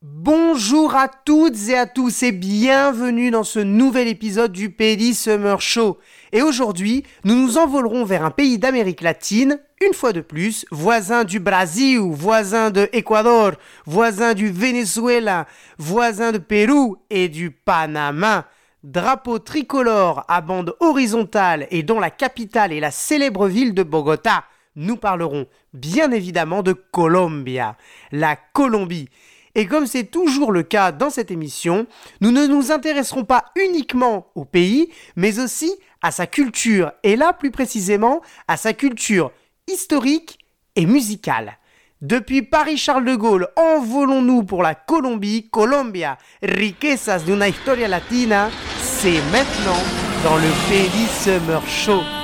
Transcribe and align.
Bonjour 0.00 0.94
à 0.94 1.08
toutes 1.08 1.68
et 1.68 1.76
à 1.76 1.84
tous 1.84 2.22
et 2.22 2.30
bienvenue 2.30 3.32
dans 3.32 3.42
ce 3.42 3.58
nouvel 3.58 4.06
épisode 4.06 4.52
du 4.52 4.70
Pays 4.70 5.12
Summer 5.12 5.60
Show. 5.60 5.98
Et 6.30 6.40
aujourd'hui, 6.40 7.02
nous 7.24 7.34
nous 7.34 7.58
envolerons 7.58 8.04
vers 8.04 8.24
un 8.24 8.30
pays 8.30 8.58
d'Amérique 8.58 9.00
latine, 9.00 9.58
une 9.84 9.94
fois 9.94 10.12
de 10.12 10.20
plus, 10.20 10.64
voisin 10.70 11.24
du 11.24 11.40
Brésil, 11.40 11.98
voisin 11.98 12.70
de 12.70 12.88
Équateur, 12.92 13.56
voisin 13.86 14.34
du 14.34 14.52
Venezuela, 14.52 15.48
voisin 15.78 16.30
de 16.30 16.38
Pérou 16.38 16.98
et 17.10 17.28
du 17.28 17.50
Panama. 17.50 18.46
Drapeau 18.84 19.40
tricolore 19.40 20.24
à 20.28 20.42
bande 20.42 20.76
horizontale 20.78 21.66
et 21.72 21.82
dont 21.82 21.98
la 21.98 22.10
capitale 22.10 22.72
est 22.72 22.78
la 22.78 22.92
célèbre 22.92 23.48
ville 23.48 23.74
de 23.74 23.82
Bogota. 23.82 24.44
Nous 24.76 24.96
parlerons 24.96 25.48
bien 25.74 26.12
évidemment 26.12 26.62
de 26.62 26.72
Colombia, 26.72 27.76
la 28.12 28.36
Colombie. 28.36 29.08
Et 29.58 29.66
comme 29.66 29.88
c'est 29.88 30.04
toujours 30.04 30.52
le 30.52 30.62
cas 30.62 30.92
dans 30.92 31.10
cette 31.10 31.32
émission, 31.32 31.88
nous 32.20 32.30
ne 32.30 32.46
nous 32.46 32.70
intéresserons 32.70 33.24
pas 33.24 33.46
uniquement 33.56 34.28
au 34.36 34.44
pays, 34.44 34.88
mais 35.16 35.40
aussi 35.40 35.72
à 36.00 36.12
sa 36.12 36.28
culture, 36.28 36.92
et 37.02 37.16
là 37.16 37.32
plus 37.32 37.50
précisément 37.50 38.20
à 38.46 38.56
sa 38.56 38.72
culture 38.72 39.32
historique 39.66 40.38
et 40.76 40.86
musicale. 40.86 41.58
Depuis 42.00 42.42
Paris-Charles 42.42 43.04
de 43.04 43.16
Gaulle, 43.16 43.48
envolons-nous 43.56 44.44
pour 44.44 44.62
la 44.62 44.76
Colombie, 44.76 45.48
Colombia, 45.50 46.18
riquezas 46.40 47.24
de 47.24 47.32
una 47.32 47.48
historia 47.48 47.88
latina, 47.88 48.50
c'est 48.80 49.20
maintenant 49.32 49.82
dans 50.22 50.36
le 50.36 50.52
Pays 50.68 51.08
Summer 51.08 51.66
Show. 51.66 52.17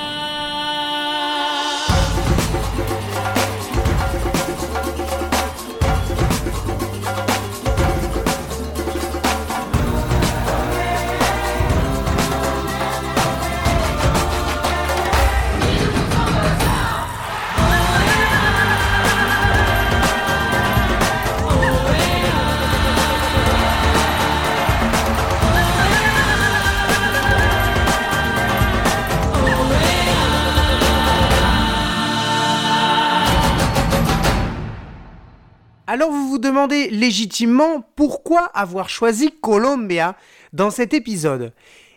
Alors 35.94 36.10
vous 36.10 36.28
vous 36.28 36.38
demandez 36.38 36.90
légitimement 36.90 37.88
pourquoi 37.94 38.46
avoir 38.46 38.88
choisi 38.88 39.30
Colombia 39.30 40.16
dans 40.52 40.72
cet 40.72 40.92
épisode 40.92 41.52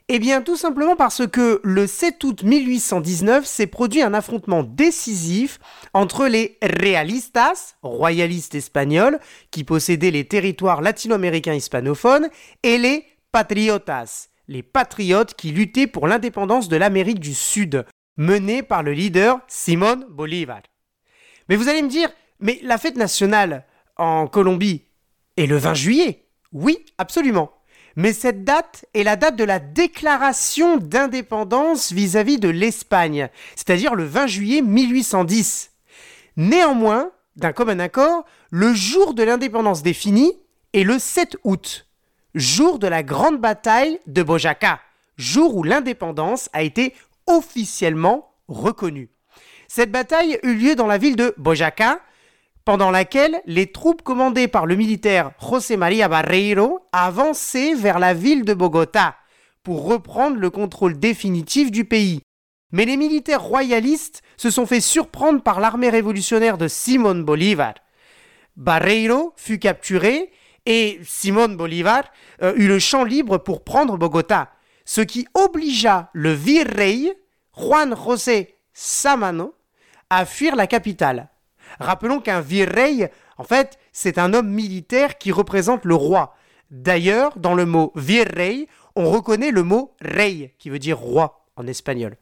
Eh 0.07 0.19
bien 0.19 0.43
tout 0.43 0.55
simplement 0.55 0.95
parce 0.95 1.25
que 1.25 1.59
le 1.63 1.87
7 1.87 2.23
août 2.23 2.43
1819 2.43 3.43
s'est 3.43 3.65
produit 3.65 4.03
un 4.03 4.13
affrontement 4.13 4.61
décisif 4.61 5.57
entre 5.95 6.27
les 6.27 6.59
realistas, 6.61 7.73
royalistes 7.81 8.53
espagnols, 8.53 9.17
qui 9.49 9.63
possédaient 9.63 10.11
les 10.11 10.27
territoires 10.27 10.83
latino-américains 10.83 11.55
hispanophones, 11.55 12.29
et 12.61 12.77
les 12.77 13.03
patriotas, 13.31 14.27
les 14.47 14.61
patriotes 14.61 15.33
qui 15.33 15.49
luttaient 15.49 15.87
pour 15.87 16.07
l'indépendance 16.07 16.69
de 16.69 16.77
l'Amérique 16.77 17.19
du 17.19 17.33
Sud, 17.33 17.83
menés 18.15 18.61
par 18.61 18.83
le 18.83 18.93
leader 18.93 19.39
Simón 19.47 20.05
Bolívar. 20.07 20.61
Mais 21.49 21.55
vous 21.55 21.67
allez 21.67 21.81
me 21.81 21.89
dire, 21.89 22.11
mais 22.39 22.59
la 22.61 22.77
fête 22.77 22.95
nationale, 22.95 23.65
en 23.97 24.27
Colombie 24.27 24.83
est 25.37 25.45
le 25.45 25.57
20 25.57 25.73
juillet. 25.73 26.25
Oui, 26.51 26.79
absolument. 26.97 27.51
Mais 27.95 28.13
cette 28.13 28.43
date 28.43 28.85
est 28.93 29.03
la 29.03 29.15
date 29.15 29.35
de 29.35 29.43
la 29.43 29.59
déclaration 29.59 30.77
d'indépendance 30.77 31.91
vis-à-vis 31.91 32.39
de 32.39 32.49
l'Espagne, 32.49 33.29
c'est-à-dire 33.55 33.95
le 33.95 34.05
20 34.05 34.27
juillet 34.27 34.61
1810. 34.61 35.71
Néanmoins, 36.37 37.11
d'un 37.35 37.53
commun 37.53 37.79
accord, 37.79 38.25
le 38.51 38.73
jour 38.73 39.15
de 39.15 39.23
l'indépendance 39.23 39.81
définie 39.81 40.33
est 40.73 40.83
le 40.83 40.99
7 40.99 41.37
août, 41.43 41.87
jour 42.35 42.77
de 42.77 42.87
la 42.87 43.01
grande 43.01 43.39
bataille 43.39 43.99
de 44.05 44.21
Bojaca, 44.21 44.79
jour 45.17 45.55
où 45.55 45.63
l'indépendance 45.63 46.49
a 46.53 46.61
été 46.61 46.93
officiellement 47.25 48.31
reconnue. 48.47 49.09
Cette 49.67 49.91
bataille 49.91 50.39
eut 50.43 50.53
lieu 50.53 50.75
dans 50.75 50.87
la 50.87 50.99
ville 50.99 51.15
de 51.15 51.33
Bojaca, 51.37 51.99
pendant 52.67 52.91
laquelle 52.91 53.41
les 53.45 53.71
troupes 53.71 54.01
commandées 54.01 54.49
par 54.49 54.65
le 54.65 54.75
militaire 54.75 55.31
José 55.39 55.77
María 55.77 56.09
Barreiro 56.09 56.81
avançaient 56.91 57.73
vers 57.73 57.97
la 57.97 58.13
ville 58.13 58.43
de 58.43 58.53
Bogota 58.53 59.15
pour 59.63 59.85
reprendre 59.85 60.35
le 60.35 60.49
contrôle 60.49 60.99
définitif 60.99 61.71
du 61.71 61.85
pays. 61.85 62.19
Mais 62.73 62.83
les 62.83 62.97
militaires 62.97 63.41
royalistes 63.41 64.21
se 64.35 64.49
sont 64.49 64.65
fait 64.65 64.81
surprendre 64.81 65.41
par 65.41 65.61
l'armée 65.61 65.89
révolutionnaire 65.89 66.57
de 66.57 66.67
Simón 66.67 67.23
Bolívar. 67.23 67.75
Barreiro 68.57 69.31
fut 69.37 69.59
capturé 69.59 70.29
et 70.65 70.99
Simón 71.05 71.55
Bolívar 71.55 72.03
euh, 72.41 72.53
eut 72.57 72.67
le 72.67 72.79
champ 72.79 73.05
libre 73.05 73.37
pour 73.37 73.63
prendre 73.63 73.95
Bogota, 73.95 74.51
ce 74.83 74.99
qui 74.99 75.25
obligea 75.35 76.09
le 76.11 76.33
virrey 76.33 77.17
Juan 77.57 77.95
José 77.95 78.57
Samano 78.73 79.55
à 80.09 80.25
fuir 80.25 80.57
la 80.57 80.67
capitale. 80.67 81.29
Rappelons 81.79 82.19
qu'un 82.19 82.41
virrey, 82.41 83.11
en 83.37 83.43
fait, 83.43 83.77
c'est 83.91 84.17
un 84.17 84.33
homme 84.33 84.49
militaire 84.49 85.17
qui 85.17 85.31
représente 85.31 85.85
le 85.85 85.95
roi. 85.95 86.35
D'ailleurs, 86.71 87.37
dans 87.37 87.53
le 87.53 87.65
mot 87.65 87.93
virrey, 87.95 88.67
on 88.95 89.09
reconnaît 89.09 89.51
le 89.51 89.63
mot 89.63 89.93
rey, 90.01 90.53
qui 90.57 90.69
veut 90.69 90.79
dire 90.79 90.97
roi 90.97 91.45
en 91.55 91.67
espagnol. 91.67 92.17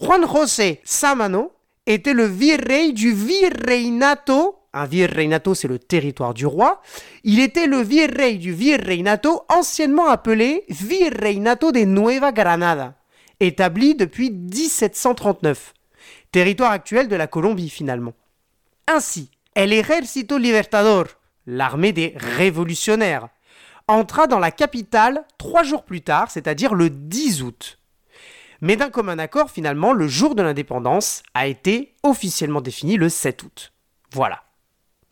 Juan 0.00 0.26
José 0.26 0.80
Samano 0.84 1.52
était 1.86 2.14
le 2.14 2.24
virrey 2.24 2.92
du 2.92 3.12
virreinato. 3.12 4.56
Un 4.72 4.86
virreinato, 4.86 5.54
c'est 5.54 5.68
le 5.68 5.78
territoire 5.78 6.34
du 6.34 6.46
roi. 6.46 6.80
Il 7.22 7.38
était 7.40 7.66
le 7.66 7.78
virrey 7.78 8.34
du 8.34 8.52
virreinato, 8.52 9.42
anciennement 9.48 10.08
appelé 10.08 10.64
Virreinato 10.68 11.70
de 11.70 11.80
Nueva 11.80 12.32
Granada, 12.32 12.94
établi 13.38 13.94
depuis 13.94 14.30
1739. 14.30 15.74
Territoire 16.32 16.72
actuel 16.72 17.06
de 17.06 17.14
la 17.14 17.28
Colombie, 17.28 17.70
finalement. 17.70 18.14
Ainsi, 18.86 19.30
El 19.54 19.72
Ejército 19.72 20.36
Libertador, 20.36 21.06
l'armée 21.46 21.92
des 21.92 22.14
révolutionnaires, 22.16 23.28
entra 23.88 24.26
dans 24.26 24.38
la 24.38 24.50
capitale 24.50 25.24
trois 25.38 25.62
jours 25.62 25.84
plus 25.84 26.02
tard, 26.02 26.30
c'est-à-dire 26.30 26.74
le 26.74 26.90
10 26.90 27.42
août. 27.42 27.78
Mais 28.60 28.76
d'un 28.76 28.90
commun 28.90 29.18
accord, 29.18 29.50
finalement, 29.50 29.92
le 29.92 30.08
jour 30.08 30.34
de 30.34 30.42
l'indépendance 30.42 31.22
a 31.34 31.46
été 31.46 31.94
officiellement 32.02 32.60
défini 32.60 32.96
le 32.96 33.08
7 33.08 33.42
août. 33.42 33.72
Voilà. 34.12 34.42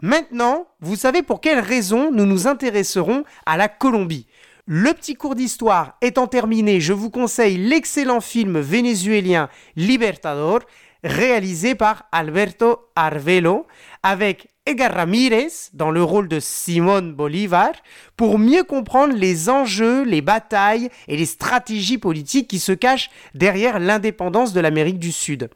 Maintenant, 0.00 0.66
vous 0.80 0.96
savez 0.96 1.22
pour 1.22 1.40
quelles 1.40 1.60
raisons 1.60 2.10
nous 2.10 2.26
nous 2.26 2.46
intéresserons 2.46 3.24
à 3.46 3.56
la 3.56 3.68
Colombie. 3.68 4.26
Le 4.66 4.92
petit 4.94 5.14
cours 5.14 5.34
d'histoire 5.34 5.96
étant 6.02 6.26
terminé, 6.26 6.80
je 6.80 6.92
vous 6.92 7.10
conseille 7.10 7.56
l'excellent 7.56 8.20
film 8.20 8.60
vénézuélien 8.60 9.48
Libertador 9.76 10.60
réalisé 11.04 11.74
par 11.74 12.04
Alberto 12.12 12.88
Arvelo 12.94 13.66
avec 14.02 14.48
Edgar 14.64 14.94
Ramírez 14.94 15.48
dans 15.72 15.90
le 15.90 16.02
rôle 16.02 16.28
de 16.28 16.38
Simón 16.38 17.12
Bolívar 17.12 17.72
pour 18.16 18.38
mieux 18.38 18.62
comprendre 18.62 19.14
les 19.14 19.48
enjeux, 19.48 20.04
les 20.04 20.20
batailles 20.20 20.88
et 21.08 21.16
les 21.16 21.26
stratégies 21.26 21.98
politiques 21.98 22.48
qui 22.48 22.60
se 22.60 22.72
cachent 22.72 23.10
derrière 23.34 23.80
l'indépendance 23.80 24.52
de 24.52 24.60
l'Amérique 24.60 25.00
du 25.00 25.10
Sud. 25.10 25.50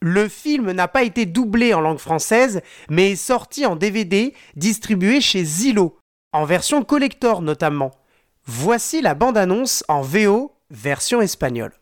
Le 0.00 0.28
film 0.28 0.70
n'a 0.70 0.86
pas 0.86 1.02
été 1.02 1.26
doublé 1.26 1.74
en 1.74 1.80
langue 1.80 1.98
française, 1.98 2.60
mais 2.88 3.12
est 3.12 3.16
sorti 3.16 3.66
en 3.66 3.74
DVD 3.74 4.32
distribué 4.54 5.20
chez 5.20 5.42
Zillow, 5.42 5.98
en 6.32 6.44
version 6.44 6.84
collector 6.84 7.42
notamment. 7.42 7.90
Voici 8.46 9.02
la 9.02 9.14
bande-annonce 9.14 9.82
en 9.88 10.02
VO 10.02 10.52
version 10.70 11.20
espagnole. 11.20 11.72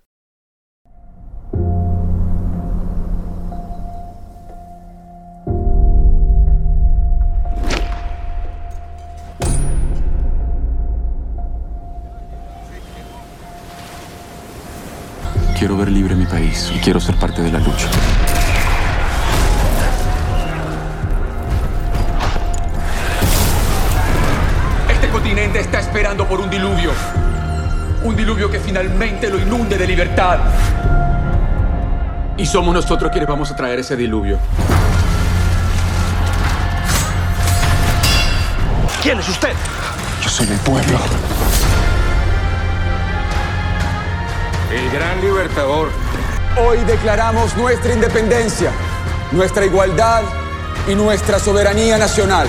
Quiero 15.67 15.79
ver 15.79 15.91
libre 15.91 16.15
mi 16.15 16.27
país 16.27 16.71
y 16.73 16.79
quiero 16.79 17.01
ser 17.01 17.17
parte 17.17 17.43
de 17.43 17.51
la 17.51 17.59
lucha. 17.59 17.89
Este 24.89 25.09
continente 25.09 25.59
está 25.59 25.81
esperando 25.81 26.25
por 26.29 26.39
un 26.39 26.49
diluvio. 26.49 26.93
Un 28.05 28.15
diluvio 28.15 28.49
que 28.49 28.61
finalmente 28.61 29.29
lo 29.29 29.41
inunde 29.41 29.77
de 29.77 29.89
libertad. 29.89 30.39
Y 32.37 32.47
somos 32.47 32.73
nosotros 32.73 33.11
quienes 33.11 33.29
vamos 33.29 33.51
a 33.51 33.57
traer 33.57 33.81
ese 33.81 33.97
diluvio. 33.97 34.39
¿Quién 39.03 39.19
es 39.19 39.29
usted? 39.29 39.53
Yo 40.23 40.29
soy 40.29 40.47
del 40.47 40.59
pueblo. 40.59 40.97
El 44.71 44.91
gran 44.91 45.21
libertador. 45.21 45.91
Hoy 46.59 46.79
declaramos 46.87 47.57
nuestra 47.57 47.93
independencia, 47.93 48.73
nuestra 49.31 49.65
igualdad 49.65 50.23
y 50.89 50.95
nuestra 50.97 51.39
soberanía 51.39 51.97
nacional. 51.99 52.49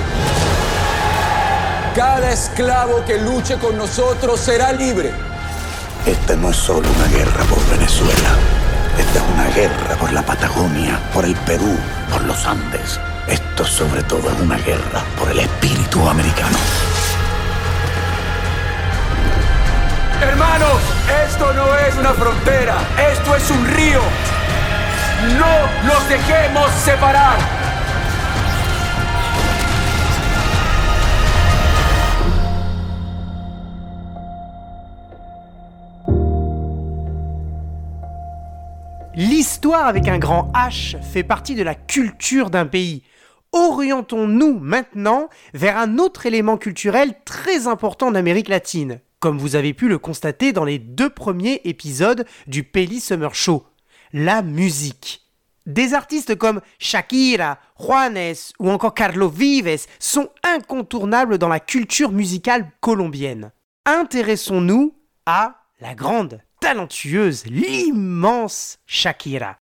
Cada 1.95 2.31
esclavo 2.31 3.05
que 3.05 3.19
luche 3.19 3.57
con 3.59 3.77
nosotros 3.77 4.39
será 4.39 4.71
libre. 4.71 5.11
Esta 6.07 6.35
no 6.35 6.49
es 6.49 6.57
solo 6.57 6.87
una 6.89 7.07
guerra 7.07 7.43
por 7.43 7.63
Venezuela. 7.69 8.35
Esta 8.97 9.19
es 9.19 9.25
una 9.35 9.47
guerra 9.49 9.95
por 9.99 10.11
la 10.11 10.23
Patagonia, 10.23 10.99
por 11.13 11.23
el 11.23 11.35
Perú, 11.35 11.77
por 12.11 12.23
los 12.23 12.45
Andes. 12.47 12.99
Esto 13.27 13.63
sobre 13.63 14.01
todo 14.01 14.31
es 14.31 14.39
una 14.39 14.57
guerra 14.57 15.03
por 15.19 15.29
el 15.29 15.39
espíritu 15.39 16.07
americano. 16.09 16.57
Hermanos, 20.19 20.96
L'histoire 39.15 39.87
avec 39.87 40.07
un 40.07 40.19
grand 40.19 40.51
H 40.53 41.01
fait 41.01 41.23
partie 41.23 41.55
de 41.55 41.63
la 41.63 41.73
culture 41.75 42.49
d'un 42.49 42.65
pays. 42.65 43.03
Orientons-nous 43.51 44.59
maintenant 44.59 45.29
vers 45.53 45.77
un 45.77 45.97
autre 45.97 46.25
élément 46.25 46.57
culturel 46.57 47.13
très 47.25 47.67
important 47.67 48.07
en 48.07 48.15
Amérique 48.15 48.47
latine, 48.47 49.01
comme 49.19 49.37
vous 49.37 49.55
avez 49.55 49.73
pu 49.73 49.87
le 49.87 49.97
constater 49.97 50.53
dans 50.53 50.65
les 50.65 50.79
deux 50.79 51.09
premiers 51.09 51.61
épisodes 51.63 52.25
du 52.47 52.63
Peli 52.63 52.99
Summer 52.99 53.33
Show, 53.33 53.65
la 54.13 54.41
musique. 54.41 55.23
Des 55.65 55.93
artistes 55.93 56.35
comme 56.35 56.61
Shakira, 56.79 57.59
Juanes 57.77 58.35
ou 58.59 58.69
encore 58.69 58.93
Carlos 58.93 59.29
Vives 59.29 59.85
sont 59.99 60.29
incontournables 60.43 61.37
dans 61.37 61.49
la 61.49 61.59
culture 61.59 62.11
musicale 62.11 62.71
colombienne. 62.79 63.51
Intéressons-nous 63.85 64.95
à 65.25 65.65
la 65.81 65.93
grande, 65.93 66.41
talentueuse, 66.61 67.45
l'immense 67.47 68.79
Shakira. 68.85 69.57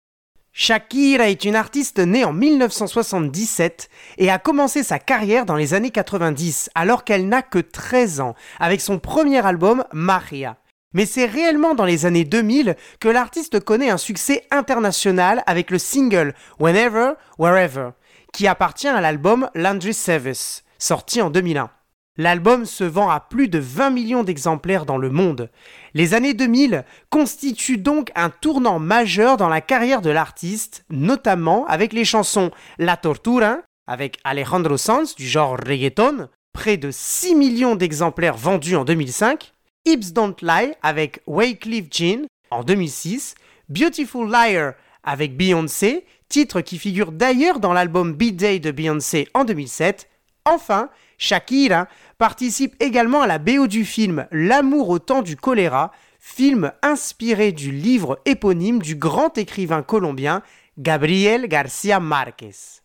Shakira 0.57 1.29
est 1.29 1.43
une 1.43 1.57
artiste 1.57 1.99
née 1.99 2.23
en 2.23 2.31
1977 2.31 3.89
et 4.17 4.31
a 4.31 4.39
commencé 4.39 4.83
sa 4.83 4.99
carrière 4.99 5.45
dans 5.45 5.57
les 5.57 5.73
années 5.73 5.91
90 5.91 6.69
alors 6.75 7.03
qu'elle 7.03 7.27
n'a 7.27 7.41
que 7.41 7.59
13 7.59 8.21
ans 8.21 8.35
avec 8.57 8.79
son 8.79 8.97
premier 8.97 9.45
album 9.45 9.83
Maria. 9.91 10.55
Mais 10.93 11.05
c'est 11.05 11.25
réellement 11.25 11.75
dans 11.75 11.83
les 11.83 12.05
années 12.05 12.23
2000 12.23 12.77
que 13.01 13.09
l'artiste 13.09 13.59
connaît 13.59 13.89
un 13.89 13.97
succès 13.97 14.47
international 14.49 15.43
avec 15.45 15.71
le 15.71 15.77
single 15.77 16.33
Whenever, 16.57 17.15
Wherever, 17.37 17.89
qui 18.31 18.47
appartient 18.47 18.87
à 18.87 19.01
l'album 19.01 19.49
Laundry 19.55 19.93
Service, 19.93 20.63
sorti 20.79 21.21
en 21.21 21.31
2001. 21.31 21.69
L'album 22.17 22.65
se 22.65 22.85
vend 22.85 23.09
à 23.09 23.19
plus 23.19 23.49
de 23.49 23.59
20 23.59 23.89
millions 23.89 24.23
d'exemplaires 24.23 24.85
dans 24.85 24.97
le 24.97 25.09
monde. 25.09 25.49
Les 25.93 26.13
années 26.13 26.33
2000 26.33 26.85
constituent 27.09 27.77
donc 27.77 28.11
un 28.15 28.29
tournant 28.29 28.79
majeur 28.79 29.35
dans 29.35 29.49
la 29.49 29.59
carrière 29.59 30.01
de 30.01 30.09
l'artiste, 30.09 30.85
notamment 30.89 31.65
avec 31.67 31.91
les 31.91 32.05
chansons 32.05 32.51
La 32.77 32.95
Tortura, 32.95 33.57
avec 33.87 34.17
Alejandro 34.23 34.77
Sanz 34.77 35.15
du 35.15 35.27
genre 35.27 35.57
reggaeton, 35.57 36.29
près 36.53 36.77
de 36.77 36.89
6 36.89 37.35
millions 37.35 37.75
d'exemplaires 37.75 38.37
vendus 38.37 38.77
en 38.77 38.85
2005, 38.85 39.51
Hips 39.85 40.13
Don't 40.13 40.35
Lie 40.41 40.73
avec 40.81 41.21
Wycliffe 41.27 41.87
Jean 41.91 42.27
en 42.49 42.63
2006, 42.63 43.35
Beautiful 43.67 44.31
Liar 44.31 44.73
avec 45.03 45.35
Beyoncé, 45.35 46.05
titre 46.29 46.61
qui 46.61 46.79
figure 46.79 47.11
d'ailleurs 47.11 47.59
dans 47.59 47.73
l'album 47.73 48.13
Beat 48.13 48.37
Day 48.37 48.59
de 48.59 48.71
Beyoncé 48.71 49.27
en 49.33 49.43
2007, 49.43 50.09
enfin 50.45 50.89
Shakira 51.17 51.87
participe 52.17 52.75
également 52.79 53.21
à 53.21 53.27
la 53.27 53.39
BO 53.39 53.67
du 53.67 53.85
film 53.85 54.27
L'amour 54.31 54.89
au 54.89 54.99
temps 54.99 55.21
du 55.21 55.35
choléra, 55.35 55.91
film 56.19 56.71
inspiré 56.81 57.51
du 57.51 57.71
livre 57.71 58.19
éponyme 58.25 58.81
du 58.81 58.95
grand 58.95 59.37
écrivain 59.37 59.83
colombien 59.83 60.41
Gabriel 60.77 61.47
García 61.47 61.99
Márquez. 61.99 62.81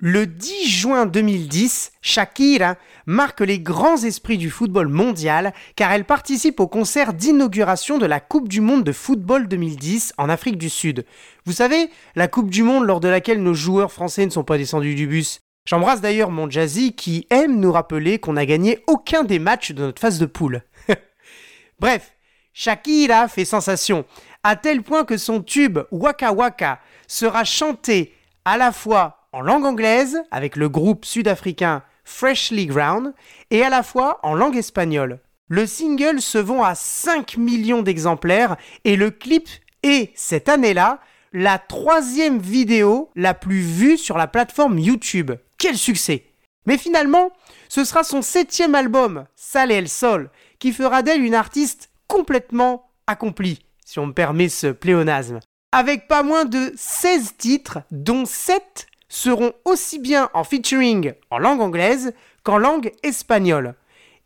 Le 0.00 0.28
10 0.28 0.68
juin 0.68 1.06
2010, 1.06 1.90
Shakira 2.02 2.76
marque 3.06 3.40
les 3.40 3.58
grands 3.58 3.96
esprits 3.96 4.38
du 4.38 4.48
football 4.48 4.86
mondial 4.86 5.52
car 5.74 5.90
elle 5.90 6.04
participe 6.04 6.60
au 6.60 6.68
concert 6.68 7.12
d'inauguration 7.12 7.98
de 7.98 8.06
la 8.06 8.20
Coupe 8.20 8.48
du 8.48 8.60
Monde 8.60 8.84
de 8.84 8.92
football 8.92 9.48
2010 9.48 10.14
en 10.16 10.28
Afrique 10.28 10.56
du 10.56 10.70
Sud. 10.70 11.04
Vous 11.46 11.52
savez, 11.52 11.90
la 12.14 12.28
Coupe 12.28 12.48
du 12.48 12.62
Monde 12.62 12.86
lors 12.86 13.00
de 13.00 13.08
laquelle 13.08 13.42
nos 13.42 13.54
joueurs 13.54 13.90
français 13.90 14.24
ne 14.24 14.30
sont 14.30 14.44
pas 14.44 14.56
descendus 14.56 14.94
du 14.94 15.08
bus. 15.08 15.40
J'embrasse 15.68 16.00
d'ailleurs 16.00 16.30
mon 16.30 16.48
Jazzy 16.48 16.94
qui 16.94 17.26
aime 17.28 17.60
nous 17.60 17.70
rappeler 17.70 18.18
qu'on 18.18 18.32
n'a 18.32 18.46
gagné 18.46 18.82
aucun 18.86 19.22
des 19.22 19.38
matchs 19.38 19.72
de 19.72 19.82
notre 19.82 20.00
phase 20.00 20.18
de 20.18 20.24
poule. 20.24 20.62
Bref, 21.78 22.14
Shakira 22.54 23.28
fait 23.28 23.44
sensation, 23.44 24.06
à 24.42 24.56
tel 24.56 24.82
point 24.82 25.04
que 25.04 25.18
son 25.18 25.42
tube 25.42 25.80
Waka 25.90 26.32
Waka 26.32 26.80
sera 27.06 27.44
chanté 27.44 28.14
à 28.46 28.56
la 28.56 28.72
fois 28.72 29.28
en 29.32 29.42
langue 29.42 29.66
anglaise 29.66 30.22
avec 30.30 30.56
le 30.56 30.70
groupe 30.70 31.04
sud-africain 31.04 31.82
Freshly 32.02 32.64
Ground 32.64 33.12
et 33.50 33.62
à 33.62 33.68
la 33.68 33.82
fois 33.82 34.20
en 34.22 34.32
langue 34.32 34.56
espagnole. 34.56 35.20
Le 35.48 35.66
single 35.66 36.22
se 36.22 36.38
vend 36.38 36.62
à 36.62 36.74
5 36.74 37.36
millions 37.36 37.82
d'exemplaires 37.82 38.56
et 38.86 38.96
le 38.96 39.10
clip 39.10 39.50
est, 39.82 40.12
cette 40.14 40.48
année-là, 40.48 41.00
la 41.34 41.58
troisième 41.58 42.38
vidéo 42.38 43.10
la 43.14 43.34
plus 43.34 43.60
vue 43.60 43.98
sur 43.98 44.16
la 44.16 44.28
plateforme 44.28 44.78
YouTube. 44.78 45.32
Quel 45.58 45.76
succès 45.76 46.24
Mais 46.66 46.78
finalement, 46.78 47.32
ce 47.68 47.84
sera 47.84 48.04
son 48.04 48.22
septième 48.22 48.76
album, 48.76 49.26
Sale 49.34 49.72
El 49.72 49.88
Sol, 49.88 50.30
qui 50.60 50.72
fera 50.72 51.02
d'elle 51.02 51.24
une 51.24 51.34
artiste 51.34 51.90
complètement 52.06 52.90
accomplie, 53.08 53.58
si 53.84 53.98
on 53.98 54.06
me 54.06 54.12
permet 54.12 54.48
ce 54.48 54.68
pléonasme. 54.68 55.40
Avec 55.72 56.06
pas 56.06 56.22
moins 56.22 56.44
de 56.44 56.72
16 56.76 57.36
titres, 57.36 57.80
dont 57.90 58.24
7 58.24 58.86
seront 59.08 59.52
aussi 59.64 59.98
bien 59.98 60.30
en 60.32 60.44
featuring 60.44 61.14
en 61.30 61.38
langue 61.38 61.60
anglaise 61.60 62.14
qu'en 62.44 62.58
langue 62.58 62.92
espagnole, 63.02 63.74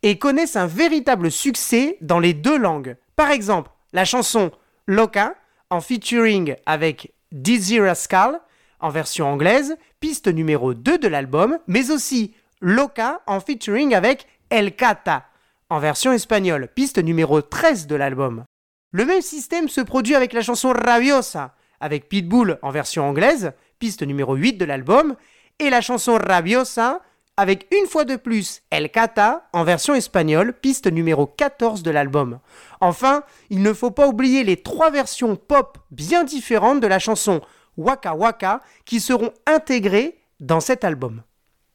et 0.03 0.19
connaissent 0.19 0.55
un 0.55 0.67
véritable 0.67 1.31
succès 1.31 1.97
dans 2.01 2.19
les 2.19 2.33
deux 2.33 2.57
langues. 2.57 2.95
Par 3.15 3.31
exemple, 3.31 3.71
la 3.91 4.05
chanson 4.05 4.51
Loca, 4.85 5.33
en 5.71 5.81
featuring 5.81 6.55
avec 6.67 7.13
Dizzy 7.31 7.79
Rascal, 7.79 8.39
en 8.83 8.89
version 8.89 9.27
anglaise, 9.31 9.77
piste 10.01 10.27
numéro 10.27 10.73
2 10.73 10.97
de 10.97 11.07
l'album, 11.07 11.57
mais 11.67 11.89
aussi 11.89 12.35
Loca 12.59 13.21
en 13.27 13.39
featuring 13.39 13.95
avec 13.95 14.27
El 14.49 14.75
Cata, 14.75 15.25
en 15.69 15.79
version 15.79 16.11
espagnole, 16.11 16.67
piste 16.67 16.97
numéro 16.97 17.41
13 17.41 17.87
de 17.87 17.95
l'album. 17.95 18.43
Le 18.91 19.05
même 19.05 19.21
système 19.21 19.69
se 19.69 19.79
produit 19.79 20.15
avec 20.15 20.33
la 20.33 20.41
chanson 20.41 20.73
Rabiosa, 20.73 21.55
avec 21.79 22.09
Pitbull 22.09 22.59
en 22.61 22.71
version 22.71 23.07
anglaise, 23.07 23.53
piste 23.79 24.03
numéro 24.03 24.35
8 24.35 24.57
de 24.57 24.65
l'album, 24.65 25.15
et 25.59 25.69
la 25.69 25.79
chanson 25.79 26.19
Rabiosa 26.21 27.01
avec 27.37 27.67
une 27.73 27.87
fois 27.87 28.03
de 28.03 28.17
plus 28.17 28.63
El 28.69 28.91
Cata 28.91 29.47
en 29.53 29.63
version 29.63 29.95
espagnole, 29.95 30.53
piste 30.53 30.91
numéro 30.91 31.25
14 31.25 31.83
de 31.83 31.89
l'album. 31.89 32.39
Enfin, 32.81 33.23
il 33.49 33.63
ne 33.63 33.71
faut 33.71 33.91
pas 33.91 34.07
oublier 34.07 34.43
les 34.43 34.57
trois 34.57 34.91
versions 34.91 35.37
pop 35.37 35.77
bien 35.89 36.25
différentes 36.25 36.81
de 36.81 36.87
la 36.87 36.99
chanson 36.99 37.41
Waka 37.77 38.15
Waka 38.15 38.61
qui 38.85 38.99
seront 38.99 39.31
intégrées 39.45 40.19
dans 40.39 40.59
cet 40.59 40.83
album. 40.83 41.23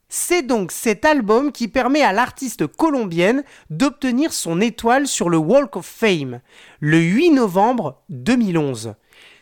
C'est 0.09 0.43
donc 0.43 0.73
cet 0.73 1.05
album 1.05 1.53
qui 1.53 1.69
permet 1.69 2.03
à 2.03 2.13
l'artiste 2.13 2.67
colombienne 2.67 3.45
d'obtenir 3.69 4.33
son 4.33 4.61
étoile 4.61 5.07
sur 5.07 5.29
le 5.29 5.37
Walk 5.37 5.77
of 5.77 5.87
Fame 5.87 6.41
le 6.81 6.99
8 6.99 7.33
novembre 7.33 8.03
2011. 8.09 8.95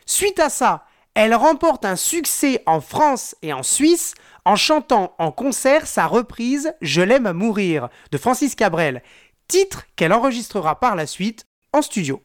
Suite 0.06 0.40
à 0.40 0.48
ça, 0.48 0.86
elle 1.14 1.34
remporte 1.34 1.84
un 1.84 1.96
succès 1.96 2.62
en 2.66 2.80
France 2.80 3.36
et 3.42 3.52
en 3.52 3.62
Suisse 3.62 4.14
en 4.44 4.56
chantant 4.56 5.14
en 5.18 5.30
concert 5.30 5.86
sa 5.86 6.06
reprise 6.06 6.74
Je 6.82 7.00
l'aime 7.00 7.26
à 7.26 7.32
mourir 7.32 7.88
de 8.10 8.18
Francis 8.18 8.54
Cabrel, 8.54 9.02
titre 9.48 9.84
qu'elle 9.94 10.12
enregistrera 10.12 10.78
par 10.80 10.96
la 10.96 11.06
suite 11.06 11.46
en 11.72 11.80
studio. 11.80 12.22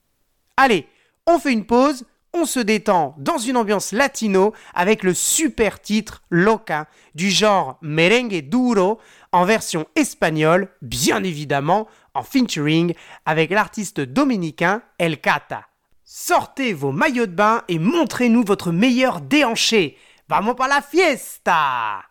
Allez, 0.58 0.88
on 1.28 1.40
fait 1.40 1.54
une 1.54 1.66
pause, 1.66 2.06
on 2.34 2.46
se 2.46 2.60
détend 2.60 3.16
dans 3.18 3.38
une 3.38 3.58
ambiance 3.58 3.92
latino 3.92 4.54
avec 4.74 5.04
le 5.04 5.14
super 5.14 5.82
titre 5.82 6.24
Loca 6.30 6.88
du 7.16 7.30
genre 7.30 7.78
merengue 7.82 8.48
duro 8.48 9.00
en 9.32 9.46
version 9.46 9.86
espagnole, 9.96 10.70
bien 10.82 11.24
évidemment 11.24 11.88
en 12.14 12.24
featuring 12.24 12.94
avec 13.26 13.52
l'artiste 13.52 14.02
dominicain 14.02 14.82
El 14.98 15.20
Cata. 15.20 15.68
Sortez 16.04 16.74
vos 16.74 16.92
maillots 16.92 17.26
de 17.26 17.32
bain 17.32 17.64
et 17.68 17.80
montrez-nous 17.80 18.44
votre 18.44 18.72
meilleur 18.72 19.22
déhanché. 19.22 19.98
Vamos 20.28 20.56
para 20.56 20.76
la 20.76 20.82
fiesta! 20.82 22.04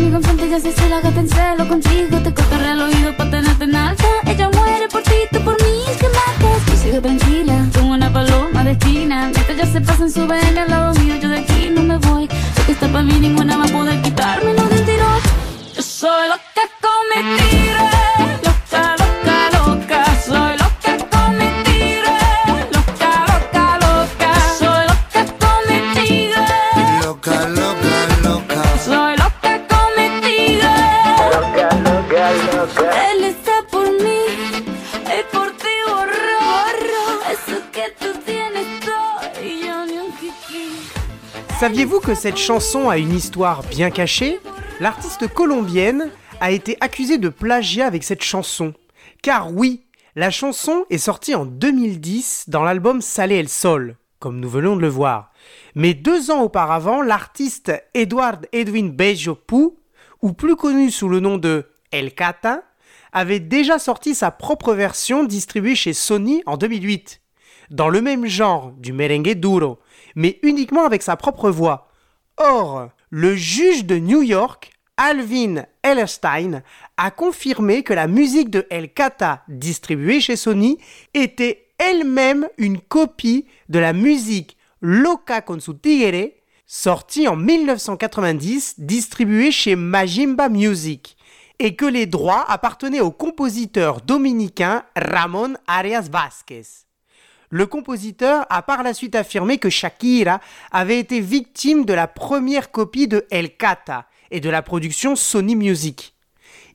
Conmigo 0.00 0.16
enfrente 0.16 0.48
ya 0.48 0.58
se 0.58 0.88
la 0.88 0.98
gata 1.02 1.20
en 1.20 1.28
celo 1.28 1.68
Contigo 1.68 2.18
te 2.24 2.32
cotorrea 2.32 2.72
el 2.72 2.80
oído 2.80 3.14
pa' 3.18 3.30
tenerte 3.30 3.64
en 3.64 3.74
Ella 3.74 4.50
muere 4.54 4.88
por 4.88 5.02
ti, 5.02 5.12
tú 5.30 5.40
por 5.40 5.62
mí, 5.62 5.84
que 6.00 6.08
matas 6.08 6.64
Tú 6.64 6.72
sigue 6.82 7.00
tranquila, 7.02 7.66
como 7.74 7.92
una 7.92 8.10
paloma 8.10 8.64
de 8.64 8.78
China 8.78 9.30
Mientras 9.34 9.58
ya 9.58 9.66
se 9.66 9.80
pasan 9.82 10.10
su 10.10 10.26
vena 10.26 10.62
al 10.62 10.70
lado 10.70 10.94
mío 11.00 11.16
Yo 11.20 11.28
de 11.28 11.40
aquí 11.40 11.68
no 11.68 11.82
me 11.82 11.98
voy. 11.98 12.26
Porque 12.54 12.72
está 12.72 12.88
pa' 12.88 13.02
mí 13.02 13.12
ninguna 13.20 13.58
va 13.58 13.64
a 13.64 13.68
poder 13.68 14.00
quitarme 14.00 14.54
lo 14.54 14.64
del 14.68 14.86
tirón 14.86 15.20
Yo 15.76 15.82
soy 15.82 16.28
lo 16.30 16.36
que 16.54 16.79
Él 32.78 33.24
está 33.24 33.62
por 33.70 33.90
mí 33.90 34.20
que 37.72 37.90
Y 39.42 39.68
un 39.68 39.86
Saviez-vous 41.58 42.00
que 42.00 42.14
cette 42.14 42.36
chanson 42.36 42.88
a 42.88 42.98
une 42.98 43.14
histoire 43.14 43.62
bien 43.64 43.90
cachée? 43.90 44.40
L'artiste 44.80 45.28
colombienne 45.28 46.10
a 46.40 46.50
été 46.50 46.76
accusée 46.80 47.18
de 47.18 47.28
plagiat 47.28 47.86
avec 47.86 48.04
cette 48.04 48.22
chanson. 48.22 48.72
Car 49.22 49.52
oui, 49.52 49.84
la 50.16 50.30
chanson 50.30 50.84
est 50.90 50.98
sortie 50.98 51.34
en 51.34 51.44
2010 51.44 52.44
dans 52.48 52.62
l'album 52.62 53.00
Salé 53.00 53.36
el 53.36 53.48
Sol, 53.48 53.96
comme 54.18 54.40
nous 54.40 54.48
venons 54.48 54.76
de 54.76 54.80
le 54.80 54.88
voir. 54.88 55.32
Mais 55.74 55.94
deux 55.94 56.30
ans 56.30 56.42
auparavant, 56.42 57.02
l'artiste 57.02 57.72
Edward 57.94 58.46
Edwin 58.52 58.90
Bejo 58.90 59.34
Pou, 59.34 59.76
ou 60.22 60.32
plus 60.32 60.56
connu 60.56 60.90
sous 60.90 61.08
le 61.08 61.20
nom 61.20 61.38
de 61.38 61.66
El 61.90 62.14
Cata, 62.14 62.62
avait 63.12 63.40
déjà 63.40 63.78
sorti 63.78 64.14
sa 64.14 64.30
propre 64.30 64.74
version 64.74 65.24
distribuée 65.24 65.74
chez 65.74 65.92
Sony 65.92 66.42
en 66.46 66.56
2008, 66.56 67.20
dans 67.70 67.88
le 67.88 68.00
même 68.00 68.26
genre 68.26 68.72
du 68.72 68.92
merengue 68.92 69.34
duro, 69.34 69.78
mais 70.14 70.38
uniquement 70.42 70.84
avec 70.84 71.02
sa 71.02 71.16
propre 71.16 71.50
voix. 71.50 71.88
Or, 72.36 72.88
le 73.10 73.34
juge 73.34 73.84
de 73.84 73.96
New 73.96 74.22
York, 74.22 74.72
Alvin 74.96 75.64
Ellerstein, 75.82 76.62
a 76.96 77.10
confirmé 77.10 77.82
que 77.82 77.94
la 77.94 78.06
musique 78.06 78.50
de 78.50 78.66
El 78.70 78.92
Cata 78.92 79.42
distribuée 79.48 80.20
chez 80.20 80.36
Sony 80.36 80.78
était 81.14 81.68
elle-même 81.78 82.48
une 82.58 82.80
copie 82.80 83.46
de 83.68 83.78
la 83.78 83.92
musique 83.92 84.56
Loca 84.82 85.40
con 85.40 85.58
sortie 86.66 87.26
en 87.26 87.36
1990, 87.36 88.74
distribuée 88.78 89.50
chez 89.50 89.74
Majimba 89.74 90.48
Music, 90.48 91.16
et 91.60 91.76
que 91.76 91.84
les 91.84 92.06
droits 92.06 92.50
appartenaient 92.50 93.02
au 93.02 93.10
compositeur 93.10 94.00
dominicain 94.00 94.82
Ramon 94.96 95.54
Arias 95.66 96.08
Vázquez. 96.10 96.62
Le 97.50 97.66
compositeur 97.66 98.46
a 98.48 98.62
par 98.62 98.82
la 98.82 98.94
suite 98.94 99.14
affirmé 99.14 99.58
que 99.58 99.68
Shakira 99.68 100.40
avait 100.72 100.98
été 100.98 101.20
victime 101.20 101.84
de 101.84 101.92
la 101.92 102.08
première 102.08 102.70
copie 102.70 103.08
de 103.08 103.26
El 103.30 103.56
Cata 103.56 104.06
et 104.30 104.40
de 104.40 104.48
la 104.48 104.62
production 104.62 105.16
Sony 105.16 105.54
Music. 105.54 106.14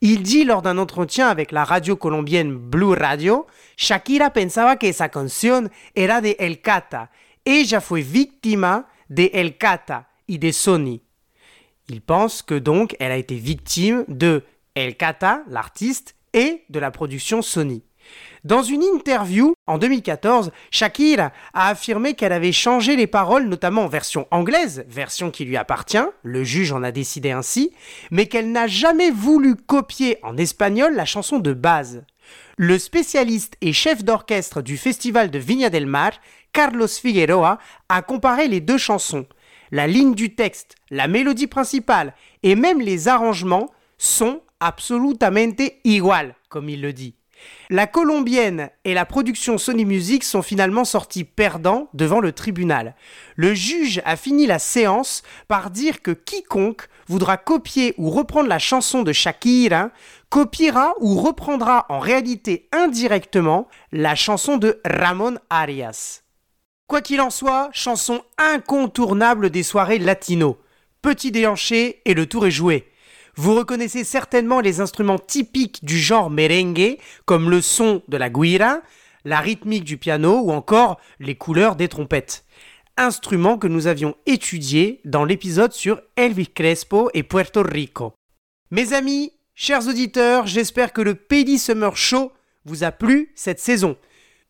Il 0.01 0.22
dit 0.22 0.44
lors 0.44 0.62
d'un 0.62 0.77
entretien 0.77 1.30
avec 1.30 1.51
la 1.51 1.63
radio 1.63 1.96
colombienne 1.96 2.54
Blue 2.54 2.94
Radio, 2.94 3.48
Shakira 3.77 4.30
pensaba 4.30 4.75
que 4.75 4.89
esa 4.89 5.10
canción 5.10 5.72
era 5.96 6.22
de 6.22 6.36
El 6.38 6.62
Cata. 6.62 7.10
Ella 7.44 7.82
fue 7.82 8.01
víctima 8.01 8.88
de 9.10 9.32
El 9.34 9.58
Cata 9.58 10.10
y 10.27 10.38
de 10.38 10.51
Sony. 10.51 11.01
Il 11.88 12.01
pense 12.01 12.44
que 12.44 12.56
donc 12.60 12.96
elle 13.00 13.12
a 13.12 13.18
été 13.18 13.36
victime 13.36 14.06
de 14.08 14.44
El 14.75 14.98
Cata, 14.98 15.44
l'artiste, 15.48 16.15
et 16.34 16.65
de 16.70 16.79
la 16.79 16.91
production 16.91 17.41
Sony. 17.41 17.82
Dans 18.44 18.62
une 18.62 18.84
interview 18.84 19.53
en 19.67 19.77
2014, 19.77 20.51
Shakira 20.70 21.32
a 21.53 21.70
affirmé 21.70 22.13
qu'elle 22.13 22.34
avait 22.34 22.51
changé 22.51 22.96
les 22.96 23.08
paroles, 23.08 23.48
notamment 23.48 23.86
en 23.86 23.88
version 23.88 24.27
anglaise, 24.32 24.86
version 24.88 25.32
qui 25.32 25.46
lui 25.46 25.58
appartient, 25.58 26.05
le 26.24 26.44
juge 26.44 26.74
en 26.74 26.84
a 26.84 26.91
décidé 26.91 27.32
ainsi, 27.32 27.72
mais 28.12 28.27
qu'elle 28.27 28.51
n'a 28.51 28.67
jamais 28.67 29.12
voulu 29.12 29.55
copier 29.55 30.20
en 30.24 30.38
espagnol 30.38 30.94
la 30.94 31.05
chanson 31.05 31.39
de 31.39 31.53
base. 31.53 32.03
Le 32.58 32.77
spécialiste 32.77 33.55
et 33.62 33.74
chef 33.74 34.03
d'orchestre 34.03 34.62
du 34.62 34.77
festival 34.77 35.32
de 35.32 35.39
Viña 35.39 35.70
del 35.70 35.88
Mar, 35.88 36.12
Carlos 36.51 36.88
Figueroa, 36.88 37.60
a 37.89 38.01
comparé 38.01 38.48
les 38.48 38.62
deux 38.62 38.77
chansons. 38.77 39.25
La 39.72 39.88
ligne 39.88 40.13
du 40.13 40.36
texte, 40.36 40.75
la 40.91 41.08
mélodie 41.08 41.48
principale 41.48 42.13
et 42.44 42.55
même 42.55 42.82
les 42.82 43.08
arrangements 43.08 43.72
sont 43.98 44.41
absolutamente 44.59 45.79
igual, 45.83 46.35
comme 46.50 46.69
il 46.69 46.81
le 46.81 46.93
dit. 46.93 47.15
La 47.69 47.88
colombienne 47.88 48.69
et 48.83 48.93
la 48.93 49.05
production 49.05 49.57
Sony 49.57 49.85
Music 49.85 50.24
sont 50.24 50.41
finalement 50.41 50.85
sortis 50.85 51.24
perdants 51.24 51.89
devant 51.93 52.19
le 52.19 52.31
tribunal. 52.31 52.95
Le 53.35 53.53
juge 53.53 54.01
a 54.05 54.15
fini 54.15 54.45
la 54.45 54.59
séance 54.59 55.24
par 55.47 55.71
dire 55.71 56.01
que 56.01 56.12
quiconque 56.12 56.88
voudra 57.07 57.38
copier 57.38 57.93
ou 57.97 58.09
reprendre 58.09 58.50
la 58.50 58.59
chanson 58.59 59.03
de 59.03 59.13
Shakira 59.13 59.91
copiera 60.29 60.93
ou 61.00 61.15
reprendra 61.15 61.85
en 61.89 62.00
réalité 62.00 62.67
indirectement 62.71 63.67
la 63.91 64.15
chanson 64.15 64.57
de 64.57 64.81
Ramon 64.85 65.35
Arias. 65.50 66.21
Quoi 66.88 67.01
qu'il 67.01 67.21
en 67.21 67.31
soit, 67.31 67.69
chanson 67.71 68.24
incontournable 68.38 69.50
des 69.50 69.63
soirées 69.63 69.97
latino. 69.97 70.57
Petit 71.01 71.31
déhanché 71.31 72.01
et 72.05 72.13
le 72.13 72.27
tour 72.27 72.45
est 72.45 72.51
joué. 72.51 72.91
Vous 73.38 73.54
reconnaissez 73.54 74.06
certainement 74.06 74.62
les 74.62 74.80
instruments 74.80 75.20
typiques 75.20 75.84
du 75.84 76.00
genre 76.00 76.30
merengue, 76.30 76.98
comme 77.25 77.50
le 77.50 77.62
son 77.62 78.01
de 78.08 78.15
la 78.15 78.30
guira, 78.30 78.80
la 79.25 79.42
rythmique 79.42 79.84
du 79.84 79.98
piano 79.98 80.39
ou 80.39 80.51
encore 80.51 81.00
les 81.20 81.36
couleurs 81.36 81.75
des 81.75 81.89
trompettes. 81.89 82.46
Instruments 82.96 83.58
que 83.58 83.68
nous 83.68 83.88
avions 83.88 84.15
étudiés 84.25 85.01
dans 85.04 85.25
l'épisode 85.25 85.74
sur 85.74 86.01
Elvis 86.15 86.48
Crespo 86.48 87.10
et 87.13 87.24
Puerto 87.24 87.62
Rico. 87.62 88.13
Mes 88.72 88.94
amis, 88.94 89.34
chers 89.54 89.86
auditeurs, 89.86 90.48
j'espère 90.48 90.94
que 90.94 91.01
le 91.01 91.15
Pedi 91.15 91.60
Summer 91.60 91.98
Show 91.98 92.32
vous 92.63 92.86
a 92.86 92.92
plu 92.92 93.34
cette 93.36 93.60
saison. 93.60 93.98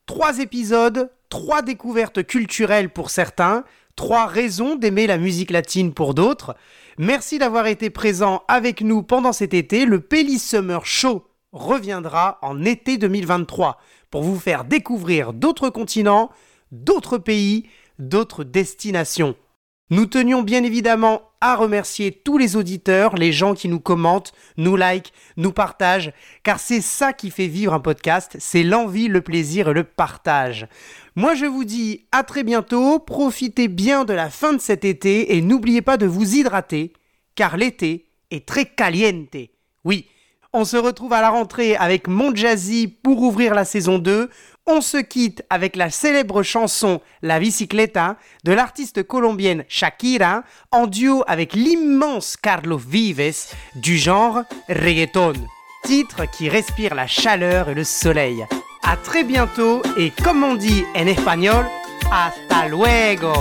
Trois 0.06 0.38
épisodes, 0.38 1.10
trois 1.30 1.63
découvertes 1.63 2.24
culturelles 2.24 2.92
pour 2.92 3.10
certains, 3.10 3.63
trois 3.95 4.25
raisons 4.25 4.75
d'aimer 4.75 5.07
la 5.07 5.17
musique 5.17 5.51
latine 5.51 5.93
pour 5.93 6.13
d'autres. 6.13 6.55
Merci 6.97 7.39
d'avoir 7.39 7.67
été 7.67 7.89
présent 7.89 8.43
avec 8.47 8.81
nous 8.81 9.03
pendant 9.03 9.33
cet 9.33 9.53
été. 9.53 9.85
Le 9.85 9.99
Pelly 9.99 10.39
Summer 10.39 10.85
Show 10.85 11.25
reviendra 11.51 12.37
en 12.41 12.63
été 12.63 12.97
2023 12.97 13.77
pour 14.11 14.23
vous 14.23 14.39
faire 14.39 14.65
découvrir 14.65 15.33
d'autres 15.33 15.69
continents, 15.69 16.29
d'autres 16.71 17.17
pays, 17.17 17.67
d'autres 17.99 18.43
destinations. 18.43 19.35
Nous 19.92 20.08
tenions 20.08 20.42
bien 20.42 20.63
évidemment 20.63 21.22
à 21.42 21.56
remercier 21.56 22.12
tous 22.12 22.39
les 22.39 22.56
auditeurs, 22.56 23.15
les 23.15 23.32
gens 23.32 23.54
qui 23.54 23.68
nous 23.68 23.80
commentent, 23.80 24.34
nous 24.58 24.75
like, 24.75 25.13
nous 25.38 25.51
partagent, 25.51 26.12
car 26.42 26.60
c'est 26.60 26.82
ça 26.82 27.13
qui 27.13 27.30
fait 27.30 27.46
vivre 27.46 27.72
un 27.72 27.80
podcast, 27.80 28.36
c'est 28.39 28.63
l'envie, 28.63 29.08
le 29.08 29.22
plaisir 29.22 29.70
et 29.70 29.74
le 29.74 29.84
partage. 29.84 30.68
Moi 31.15 31.36
je 31.36 31.46
vous 31.46 31.65
dis 31.65 32.08
à 32.12 32.24
très 32.24 32.44
bientôt, 32.44 32.98
profitez 32.98 33.68
bien 33.68 34.06
de 34.06 34.13
la 34.13 34.32
fin 34.32 34.54
de 34.54 34.60
cet 34.60 34.86
été 34.86 35.38
et 35.38 35.42
n'oubliez 35.42 35.84
pas 35.84 35.98
de 35.98 36.08
vous 36.08 36.34
hydrater, 36.34 36.92
car 37.36 37.56
l'été 37.56 38.08
est 38.32 38.48
très 38.48 38.65
caliente. 38.65 39.38
Oui, 39.84 40.08
on 40.51 40.65
se 40.65 40.77
retrouve 40.77 41.13
à 41.13 41.22
la 41.22 41.30
rentrée 41.30 41.75
avec 41.75 42.08
Mon 42.08 42.34
Jazzy 42.34 42.88
pour 42.88 43.22
ouvrir 43.22 43.54
la 43.54 43.65
saison 43.65 44.00
2. 44.00 44.32
On 44.67 44.81
se 44.81 44.98
quitte 44.98 45.43
avec 45.51 45.75
la 45.75 45.91
célèbre 45.91 46.41
chanson 46.41 47.00
La 47.22 47.39
Bicicleta 47.39 48.17
de 48.43 48.51
l'artiste 48.51 49.03
colombienne 49.03 49.63
Shakira 49.67 50.43
en 50.72 50.88
duo 50.88 51.24
avec 51.27 51.53
l'immense 51.53 52.36
Carlos 52.36 52.79
Vives 52.79 53.45
du 53.75 53.98
genre 53.98 54.41
reggaeton. 54.67 55.34
Titre 55.84 56.24
qui 56.36 56.50
respire 56.50 56.95
la 56.95 57.05
chaleur 57.05 57.69
et 57.69 57.75
le 57.75 57.84
soleil. 57.84 58.43
À 58.81 58.98
très 58.98 59.24
bientôt 59.24 59.84
et 59.98 60.12
comme 60.24 60.43
on 60.43 60.55
dit 60.55 60.84
en 60.95 61.05
espagnol, 61.05 61.65
hasta 62.12 62.67
luego. 62.67 63.34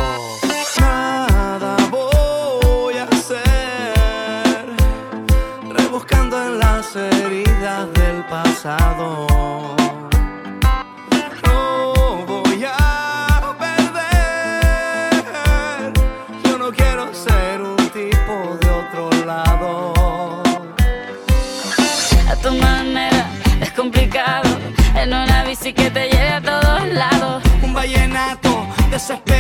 A. 8.66 9.63
desespero. 28.94 29.33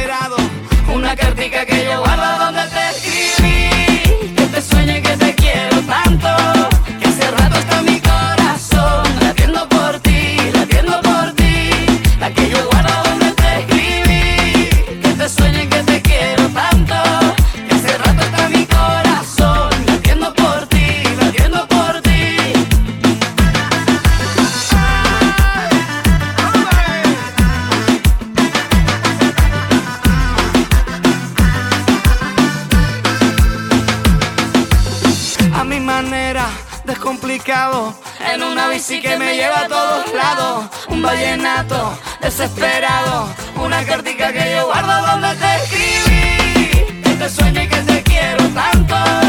en 37.46 38.42
una 38.42 38.68
bici 38.68 39.02
que 39.02 39.18
me 39.18 39.36
lleva 39.36 39.60
a 39.60 39.68
todos 39.68 40.14
lados, 40.14 40.64
un 40.88 41.02
vallenato 41.02 41.98
desesperado, 42.22 43.28
una 43.56 43.84
cartica 43.84 44.32
que 44.32 44.54
yo 44.56 44.66
guardo 44.66 45.06
donde 45.06 45.34
te 45.34 45.54
escribí, 45.56 47.02
que 47.02 47.10
te 47.18 47.28
sueño 47.28 47.62
y 47.62 47.68
que 47.68 47.76
te 47.82 48.02
quiero 48.02 48.48
tanto. 48.48 49.23